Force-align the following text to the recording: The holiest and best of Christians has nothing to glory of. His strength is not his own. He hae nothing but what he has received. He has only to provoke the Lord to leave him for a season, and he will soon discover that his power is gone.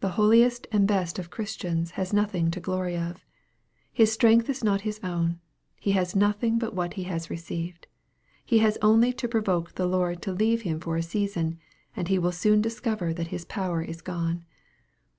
The 0.00 0.10
holiest 0.20 0.66
and 0.70 0.86
best 0.86 1.18
of 1.18 1.30
Christians 1.30 1.92
has 1.92 2.12
nothing 2.12 2.50
to 2.50 2.60
glory 2.60 2.94
of. 2.94 3.24
His 3.90 4.12
strength 4.12 4.50
is 4.50 4.62
not 4.62 4.82
his 4.82 5.00
own. 5.02 5.40
He 5.80 5.92
hae 5.92 6.04
nothing 6.14 6.58
but 6.58 6.74
what 6.74 6.92
he 7.00 7.04
has 7.04 7.30
received. 7.30 7.86
He 8.44 8.58
has 8.58 8.76
only 8.82 9.14
to 9.14 9.26
provoke 9.28 9.76
the 9.76 9.86
Lord 9.86 10.20
to 10.20 10.32
leave 10.34 10.60
him 10.60 10.78
for 10.78 10.96
a 10.96 11.02
season, 11.02 11.58
and 11.96 12.08
he 12.08 12.18
will 12.18 12.32
soon 12.32 12.60
discover 12.60 13.14
that 13.14 13.28
his 13.28 13.46
power 13.46 13.80
is 13.80 14.02
gone. 14.02 14.44